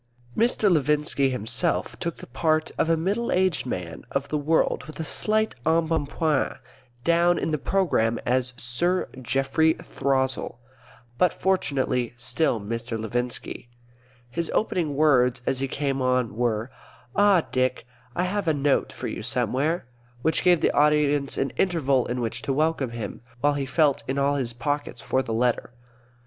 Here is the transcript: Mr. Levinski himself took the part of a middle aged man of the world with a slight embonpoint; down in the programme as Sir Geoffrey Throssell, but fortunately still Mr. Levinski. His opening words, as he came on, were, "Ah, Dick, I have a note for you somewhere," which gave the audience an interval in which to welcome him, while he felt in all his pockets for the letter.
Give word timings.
Mr. 0.35 0.67
Levinski 0.67 1.29
himself 1.29 1.99
took 1.99 2.15
the 2.15 2.25
part 2.25 2.71
of 2.75 2.89
a 2.89 2.97
middle 2.97 3.31
aged 3.31 3.67
man 3.67 4.03
of 4.09 4.29
the 4.29 4.37
world 4.39 4.83
with 4.85 4.99
a 4.99 5.03
slight 5.03 5.53
embonpoint; 5.63 6.57
down 7.03 7.37
in 7.37 7.51
the 7.51 7.57
programme 7.59 8.17
as 8.25 8.55
Sir 8.57 9.07
Geoffrey 9.21 9.75
Throssell, 9.75 10.55
but 11.19 11.31
fortunately 11.31 12.15
still 12.17 12.59
Mr. 12.59 12.97
Levinski. 12.99 13.67
His 14.27 14.49
opening 14.55 14.95
words, 14.95 15.43
as 15.45 15.59
he 15.59 15.67
came 15.67 16.01
on, 16.01 16.35
were, 16.35 16.71
"Ah, 17.15 17.43
Dick, 17.51 17.85
I 18.15 18.23
have 18.23 18.47
a 18.47 18.55
note 18.55 18.91
for 18.91 19.07
you 19.07 19.21
somewhere," 19.21 19.85
which 20.23 20.43
gave 20.43 20.61
the 20.61 20.71
audience 20.71 21.37
an 21.37 21.51
interval 21.57 22.07
in 22.07 22.21
which 22.21 22.41
to 22.41 22.53
welcome 22.53 22.89
him, 22.89 23.21
while 23.41 23.53
he 23.53 23.67
felt 23.67 24.01
in 24.07 24.17
all 24.17 24.33
his 24.33 24.51
pockets 24.53 24.99
for 24.99 25.21
the 25.21 25.31
letter. 25.31 25.73